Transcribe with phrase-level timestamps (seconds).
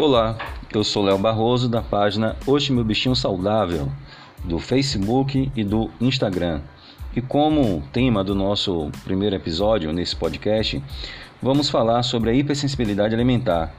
[0.00, 0.38] Olá,
[0.72, 3.90] eu sou Léo Barroso da página Oxe Meu Bichinho Saudável
[4.44, 6.60] do Facebook e do Instagram.
[7.16, 10.80] E como tema do nosso primeiro episódio nesse podcast,
[11.42, 13.74] vamos falar sobre a hipersensibilidade alimentar.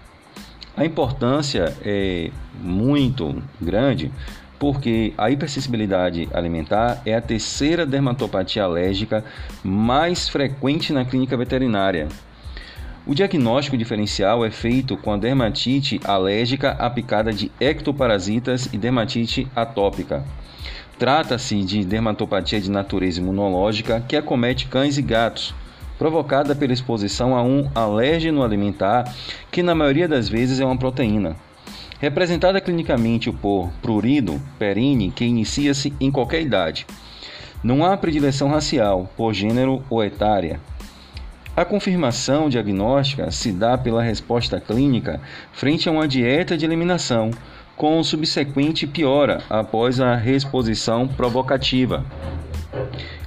[0.75, 2.31] A importância é
[2.61, 4.11] muito grande
[4.59, 9.23] porque a hipersensibilidade alimentar é a terceira dermatopatia alérgica
[9.63, 12.09] mais frequente na clínica veterinária.
[13.09, 19.47] O diagnóstico diferencial é feito com a dermatite alérgica a picada de ectoparasitas e dermatite
[19.55, 20.23] atópica.
[20.99, 25.55] Trata-se de dermatopatia de natureza imunológica que acomete cães e gatos,
[25.97, 29.11] provocada pela exposição a um alérgeno alimentar
[29.49, 31.35] que na maioria das vezes é uma proteína.
[31.99, 36.85] Representada clinicamente por prurido perine que inicia-se em qualquer idade.
[37.63, 40.59] Não há predileção racial, por gênero ou etária.
[41.59, 45.19] A confirmação diagnóstica se dá pela resposta clínica
[45.51, 47.31] frente a uma dieta de eliminação,
[47.75, 52.05] com subsequente piora após a reexposição provocativa.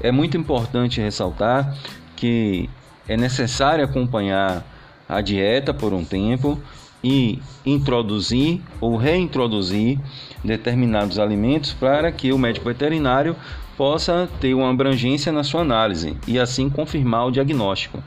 [0.01, 1.77] É muito importante ressaltar
[2.17, 2.71] que
[3.07, 4.65] é necessário acompanhar
[5.07, 6.59] a dieta por um tempo
[7.05, 9.99] e introduzir ou reintroduzir
[10.43, 13.37] determinados alimentos para que o médico veterinário
[13.77, 18.03] possa ter uma abrangência na sua análise e assim confirmar o diagnóstico.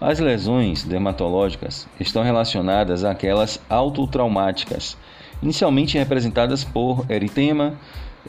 [0.00, 4.96] As lesões dermatológicas estão relacionadas àquelas autotraumáticas,
[5.42, 7.74] inicialmente representadas por eritema,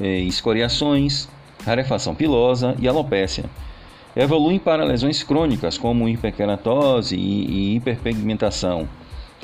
[0.02, 1.30] eh, escoriações,
[1.64, 3.46] rarefação pilosa e alopécia.
[4.16, 8.90] Evoluem para lesões crônicas como hiperkeratose e hiperpigmentação.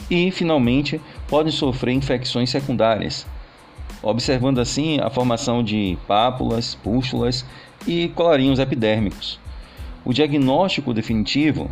[0.10, 3.28] E, finalmente, podem sofrer infecções secundárias,
[4.02, 7.46] observando assim a formação de pápulas, pústulas
[7.86, 9.40] e colarinhos epidérmicos.
[10.04, 11.70] O diagnóstico definitivo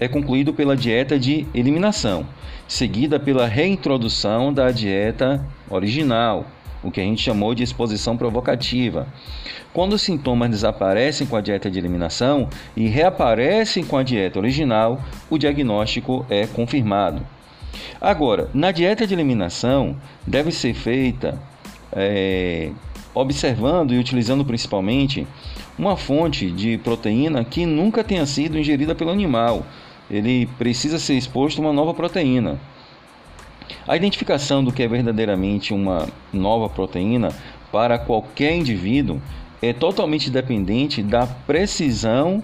[0.00, 2.26] é concluído pela dieta de eliminação,
[2.66, 6.46] seguida pela reintrodução da dieta original,
[6.82, 9.06] o que a gente chamou de exposição provocativa.
[9.74, 15.00] Quando os sintomas desaparecem com a dieta de eliminação e reaparecem com a dieta original,
[15.28, 17.20] o diagnóstico é confirmado.
[18.00, 19.96] Agora, na dieta de eliminação,
[20.26, 21.38] deve ser feita
[21.92, 22.70] é,
[23.14, 25.26] observando e utilizando principalmente
[25.78, 29.64] uma fonte de proteína que nunca tenha sido ingerida pelo animal,
[30.10, 32.58] ele precisa ser exposto a uma nova proteína.
[33.86, 37.30] A identificação do que é verdadeiramente uma nova proteína
[37.70, 39.20] para qualquer indivíduo
[39.62, 42.42] é totalmente dependente da precisão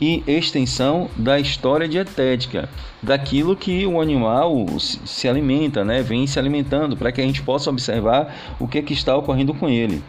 [0.00, 2.68] e extensão da história dietética,
[3.02, 6.02] daquilo que o animal se alimenta, né?
[6.02, 9.54] vem se alimentando, para que a gente possa observar o que, é que está ocorrendo
[9.54, 10.02] com ele.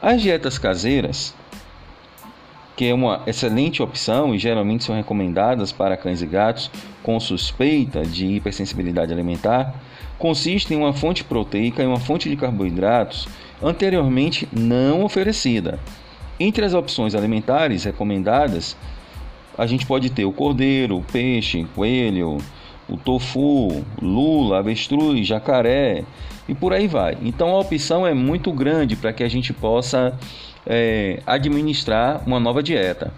[0.00, 1.34] As dietas caseiras
[2.76, 6.70] que é uma excelente opção e geralmente são recomendadas para cães e gatos
[7.02, 9.74] com suspeita de hipersensibilidade alimentar,
[10.18, 13.26] consiste em uma fonte proteica e uma fonte de carboidratos
[13.62, 15.78] anteriormente não oferecida.
[16.38, 18.76] Entre as opções alimentares recomendadas,
[19.56, 22.36] a gente pode ter o cordeiro, o peixe, o coelho,
[22.88, 26.04] o tofu, lula, avestruz, jacaré
[26.48, 27.16] e por aí vai.
[27.22, 30.18] Então a opção é muito grande para que a gente possa
[30.64, 33.12] é, administrar uma nova dieta.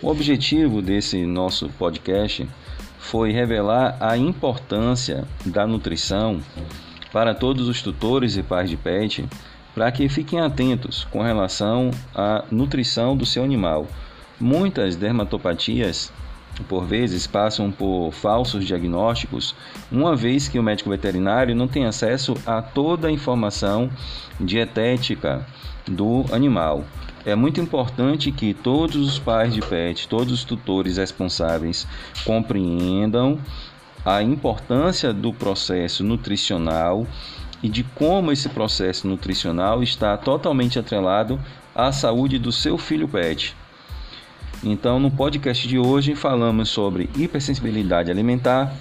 [0.00, 2.48] O objetivo desse nosso podcast
[2.98, 6.40] foi revelar a importância da nutrição
[7.12, 9.28] para todos os tutores e pais de pet,
[9.74, 13.86] para que fiquem atentos com relação à nutrição do seu animal
[14.42, 16.12] Muitas dermatopatias,
[16.68, 19.54] por vezes, passam por falsos diagnósticos,
[19.90, 23.88] uma vez que o médico veterinário não tem acesso a toda a informação
[24.40, 25.46] dietética
[25.86, 26.84] do animal.
[27.24, 31.86] É muito importante que todos os pais de pet, todos os tutores responsáveis
[32.24, 33.38] compreendam
[34.04, 37.06] a importância do processo nutricional
[37.62, 41.40] e de como esse processo nutricional está totalmente atrelado
[41.74, 43.54] à saúde do seu filho pet.
[44.64, 48.72] Então, no podcast de hoje falamos sobre hipersensibilidade alimentar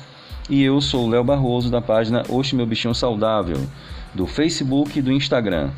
[0.49, 3.67] e eu sou Léo Barroso da página Oxe Meu Bichinho Saudável
[4.13, 5.69] do Facebook e do Instagram.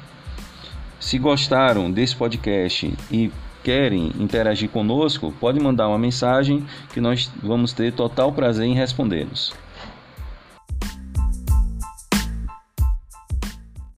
[0.99, 3.31] Se gostaram desse podcast e
[3.63, 9.53] querem interagir conosco, pode mandar uma mensagem que nós vamos ter total prazer em respondê-los.